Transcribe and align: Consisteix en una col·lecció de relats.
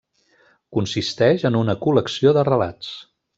Consisteix 0.77 1.45
en 1.51 1.59
una 1.59 1.75
col·lecció 1.87 2.33
de 2.39 2.47
relats. 2.49 2.91